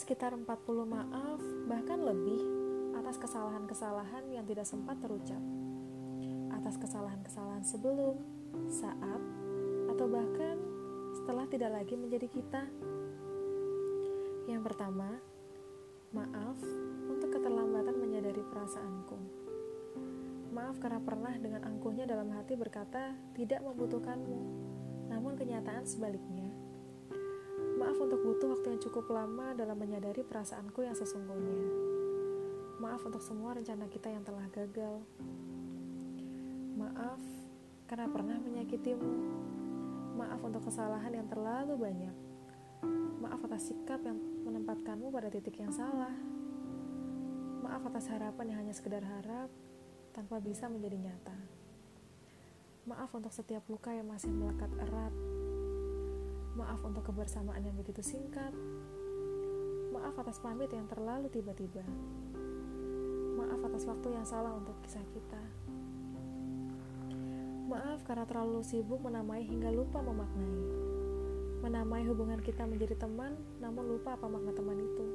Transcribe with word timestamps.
sekitar 0.00 0.32
40 0.32 0.48
maaf, 0.88 1.40
bahkan 1.68 2.00
lebih, 2.00 2.40
atas 2.96 3.20
kesalahan-kesalahan 3.20 4.24
yang 4.32 4.48
tidak 4.48 4.64
sempat 4.64 4.96
terucap. 4.96 5.40
Atas 6.56 6.80
kesalahan-kesalahan 6.80 7.60
sebelum, 7.60 8.16
saat, 8.72 9.20
atau 9.92 10.06
bahkan 10.08 10.56
setelah 11.20 11.44
tidak 11.52 11.70
lagi 11.76 11.94
menjadi 12.00 12.32
kita. 12.32 12.64
Yang 14.48 14.72
pertama, 14.72 15.20
maaf 16.16 16.58
untuk 17.06 17.36
keterlambatan 17.36 18.00
menyadari 18.00 18.40
perasaanku. 18.40 19.18
Maaf 20.50 20.80
karena 20.82 20.98
pernah 21.04 21.36
dengan 21.36 21.62
angkuhnya 21.62 22.08
dalam 22.08 22.32
hati 22.34 22.56
berkata 22.56 23.14
tidak 23.36 23.62
membutuhkanmu, 23.62 24.40
namun 25.12 25.36
kenyataan 25.36 25.86
sebaliknya. 25.86 26.49
Maaf 27.80 27.96
untuk 27.96 28.20
butuh 28.20 28.52
waktu 28.52 28.76
yang 28.76 28.80
cukup 28.84 29.08
lama 29.08 29.56
dalam 29.56 29.72
menyadari 29.80 30.20
perasaanku 30.20 30.84
yang 30.84 30.92
sesungguhnya. 30.92 31.64
Maaf 32.76 33.00
untuk 33.08 33.24
semua 33.24 33.56
rencana 33.56 33.88
kita 33.88 34.12
yang 34.12 34.20
telah 34.20 34.44
gagal. 34.52 35.00
Maaf 36.76 37.16
karena 37.88 38.04
pernah 38.12 38.36
menyakitimu. 38.36 39.12
Maaf 40.12 40.44
untuk 40.44 40.68
kesalahan 40.68 41.24
yang 41.24 41.24
terlalu 41.32 41.80
banyak. 41.80 42.16
Maaf 43.24 43.40
atas 43.48 43.72
sikap 43.72 44.04
yang 44.04 44.20
menempatkanmu 44.44 45.08
pada 45.08 45.32
titik 45.32 45.56
yang 45.56 45.72
salah. 45.72 46.12
Maaf 47.64 47.80
atas 47.88 48.12
harapan 48.12 48.52
yang 48.52 48.58
hanya 48.60 48.76
sekedar 48.76 49.00
harap 49.00 49.48
tanpa 50.12 50.36
bisa 50.36 50.68
menjadi 50.68 51.00
nyata. 51.00 51.38
Maaf 52.84 53.08
untuk 53.16 53.32
setiap 53.32 53.64
luka 53.72 53.96
yang 53.96 54.04
masih 54.04 54.28
melekat 54.28 54.68
erat 54.76 55.39
Maaf 56.60 56.84
untuk 56.84 57.08
kebersamaan 57.08 57.64
yang 57.64 57.72
begitu 57.72 58.04
singkat. 58.04 58.52
Maaf 59.96 60.12
atas 60.20 60.36
pamit 60.44 60.68
yang 60.68 60.84
terlalu 60.92 61.32
tiba-tiba. 61.32 61.80
Maaf 63.40 63.64
atas 63.64 63.88
waktu 63.88 64.12
yang 64.12 64.28
salah 64.28 64.52
untuk 64.52 64.76
kisah 64.84 65.00
kita. 65.08 65.40
Maaf 67.64 68.04
karena 68.04 68.28
terlalu 68.28 68.60
sibuk 68.60 69.00
menamai 69.00 69.40
hingga 69.40 69.72
lupa 69.72 70.04
memaknai. 70.04 70.60
Menamai 71.64 72.04
hubungan 72.04 72.44
kita 72.44 72.68
menjadi 72.68 73.08
teman, 73.08 73.40
namun 73.56 73.96
lupa 73.96 74.20
apa 74.20 74.28
makna 74.28 74.52
teman 74.52 74.76
itu. 74.76 75.06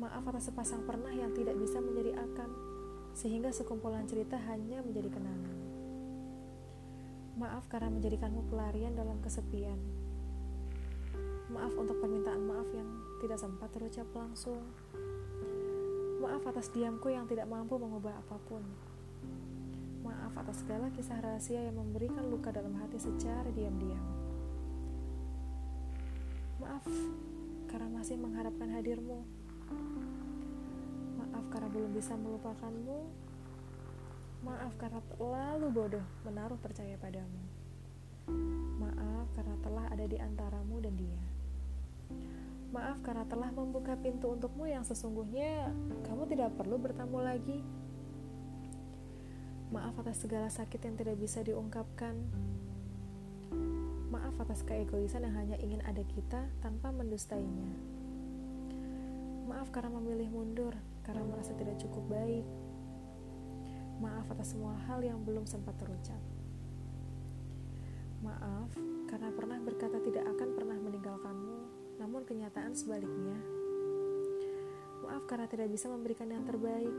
Maaf 0.00 0.24
atas 0.32 0.48
sepasang 0.48 0.88
pernah 0.88 1.12
yang 1.12 1.36
tidak 1.36 1.60
bisa 1.60 1.76
menjadi 1.82 2.16
akan, 2.16 2.50
sehingga 3.12 3.52
sekumpulan 3.52 4.08
cerita 4.08 4.40
hanya 4.48 4.80
menjadi 4.80 5.12
kenangan. 5.12 5.57
Maaf 7.38 7.70
karena 7.70 7.86
menjadikanmu 7.94 8.50
pelarian 8.50 8.98
dalam 8.98 9.22
kesepian. 9.22 9.78
Maaf 11.54 11.70
untuk 11.78 12.02
permintaan 12.02 12.42
maaf 12.42 12.66
yang 12.74 12.90
tidak 13.22 13.38
sempat 13.38 13.70
terucap 13.70 14.10
langsung. 14.10 14.58
Maaf 16.18 16.42
atas 16.50 16.74
diamku 16.74 17.14
yang 17.14 17.30
tidak 17.30 17.46
mampu 17.46 17.78
mengubah 17.78 18.10
apa 18.10 18.42
pun. 18.42 18.66
Maaf 20.02 20.34
atas 20.34 20.66
segala 20.66 20.90
kisah 20.90 21.22
rahasia 21.22 21.62
yang 21.62 21.78
memberikan 21.78 22.26
luka 22.26 22.50
dalam 22.50 22.74
hati 22.74 22.98
secara 22.98 23.46
diam-diam. 23.54 24.02
Maaf 26.58 26.90
karena 27.70 28.02
masih 28.02 28.18
mengharapkan 28.18 28.66
hadirmu. 28.74 29.22
Maaf 31.22 31.44
karena 31.54 31.70
belum 31.70 31.94
bisa 31.94 32.18
melupakanmu 32.18 33.27
karena 34.78 35.02
terlalu 35.10 35.66
bodoh 35.74 36.06
menaruh 36.22 36.56
percaya 36.62 36.94
padamu. 36.94 37.42
Maaf 38.78 39.26
karena 39.34 39.56
telah 39.58 39.86
ada 39.90 40.06
di 40.06 40.16
antaramu 40.22 40.78
dan 40.78 40.94
dia. 40.94 41.22
Maaf 42.70 43.02
karena 43.02 43.26
telah 43.26 43.50
membuka 43.50 43.98
pintu 43.98 44.30
untukmu 44.30 44.70
yang 44.70 44.86
sesungguhnya 44.86 45.74
kamu 46.06 46.30
tidak 46.30 46.54
perlu 46.54 46.78
bertamu 46.78 47.18
lagi. 47.18 47.58
Maaf 49.74 49.98
atas 50.00 50.24
segala 50.24 50.48
sakit 50.48 50.80
yang 50.80 50.96
tidak 50.96 51.16
bisa 51.18 51.42
diungkapkan. 51.42 52.14
Maaf 54.08 54.38
atas 54.40 54.64
keegoisan 54.64 55.26
yang 55.26 55.36
hanya 55.36 55.56
ingin 55.60 55.82
ada 55.84 56.00
kita 56.06 56.48
tanpa 56.62 56.94
mendustainya. 56.94 57.68
Maaf 59.50 59.74
karena 59.74 59.90
memilih 59.98 60.30
mundur 60.30 60.72
karena 61.02 61.26
merasa 61.26 61.52
tidak 61.58 61.76
cukup 61.82 62.04
baik. 62.08 62.67
Maaf 63.98 64.30
atas 64.30 64.54
semua 64.54 64.78
hal 64.86 65.02
yang 65.02 65.18
belum 65.26 65.42
sempat 65.42 65.74
terucap. 65.74 66.22
Maaf 68.22 68.70
karena 69.10 69.34
pernah 69.34 69.58
berkata 69.58 69.98
tidak 69.98 70.22
akan 70.38 70.54
pernah 70.54 70.78
meninggalkanmu, 70.78 71.58
namun 71.98 72.22
kenyataan 72.22 72.78
sebaliknya. 72.78 73.34
Maaf 75.02 75.26
karena 75.26 75.50
tidak 75.50 75.74
bisa 75.74 75.90
memberikan 75.90 76.30
yang 76.30 76.46
terbaik. 76.46 76.94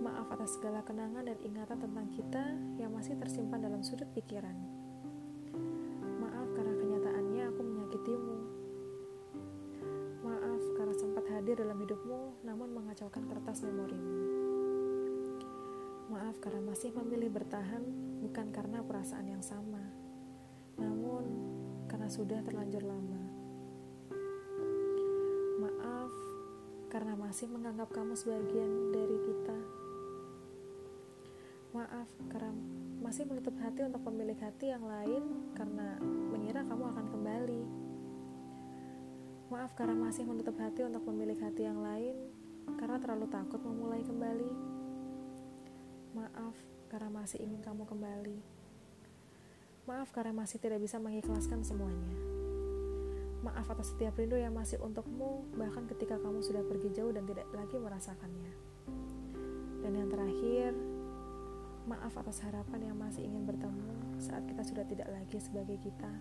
Maaf 0.00 0.32
atas 0.32 0.56
segala 0.56 0.80
kenangan 0.88 1.28
dan 1.28 1.36
ingatan 1.44 1.78
tentang 1.84 2.06
kita 2.16 2.44
yang 2.80 2.96
masih 2.96 3.12
tersimpan 3.20 3.60
dalam 3.60 3.84
sudut 3.84 4.08
pikiran. 4.16 4.56
Maaf 6.16 6.48
karena 6.56 6.74
kenyataannya 6.80 7.44
aku 7.52 7.60
menyakitimu. 7.60 8.38
Maaf 10.24 10.62
karena 10.80 10.94
sempat 10.96 11.28
hadir 11.28 11.60
dalam 11.60 11.76
hidupmu 11.76 12.40
namun 12.40 12.72
mengacaukan 12.72 13.28
kertas 13.28 13.68
memorimu. 13.68 14.31
Maaf 16.12 16.36
karena 16.44 16.60
masih 16.60 16.92
memilih 16.92 17.32
bertahan 17.32 17.80
bukan 18.20 18.52
karena 18.52 18.84
perasaan 18.84 19.32
yang 19.32 19.40
sama, 19.40 19.80
namun 20.76 21.24
karena 21.88 22.04
sudah 22.12 22.44
terlanjur 22.44 22.84
lama. 22.84 23.22
Maaf 25.56 26.12
karena 26.92 27.16
masih 27.16 27.48
menganggap 27.48 27.88
kamu 27.96 28.12
sebagian 28.12 28.92
dari 28.92 29.16
kita. 29.24 29.58
Maaf 31.72 32.12
karena 32.28 32.52
masih 33.00 33.24
menutup 33.24 33.56
hati 33.64 33.80
untuk 33.80 34.04
pemilik 34.04 34.36
hati 34.36 34.68
yang 34.68 34.84
lain 34.84 35.48
karena 35.56 35.96
mengira 36.28 36.60
kamu 36.68 36.92
akan 36.92 37.06
kembali. 37.08 37.62
Maaf 39.48 39.72
karena 39.72 39.96
masih 39.96 40.28
menutup 40.28 40.60
hati 40.60 40.84
untuk 40.84 41.08
pemilik 41.08 41.40
hati 41.40 41.64
yang 41.64 41.80
lain 41.80 42.20
karena 42.76 43.00
terlalu 43.00 43.32
takut 43.32 43.64
memulai 43.64 44.04
kembali. 44.04 44.81
Maaf 46.12 46.52
karena 46.92 47.08
masih 47.08 47.40
ingin 47.40 47.64
kamu 47.64 47.88
kembali. 47.88 48.36
Maaf 49.88 50.12
karena 50.12 50.44
masih 50.44 50.60
tidak 50.60 50.84
bisa 50.84 51.00
mengikhlaskan 51.00 51.64
semuanya. 51.64 52.12
Maaf 53.40 53.72
atas 53.72 53.96
setiap 53.96 54.20
rindu 54.20 54.36
yang 54.36 54.52
masih 54.52 54.76
untukmu, 54.84 55.48
bahkan 55.56 55.88
ketika 55.88 56.20
kamu 56.20 56.44
sudah 56.44 56.60
pergi 56.68 56.92
jauh 56.92 57.16
dan 57.16 57.24
tidak 57.24 57.48
lagi 57.56 57.80
merasakannya. 57.80 58.52
Dan 59.80 59.92
yang 59.96 60.12
terakhir, 60.12 60.76
maaf 61.88 62.12
atas 62.20 62.44
harapan 62.44 62.92
yang 62.92 62.96
masih 63.00 63.24
ingin 63.24 63.48
bertemu 63.48 64.20
saat 64.20 64.44
kita 64.44 64.62
sudah 64.68 64.84
tidak 64.84 65.08
lagi 65.08 65.40
sebagai 65.40 65.80
kita. 65.80 66.12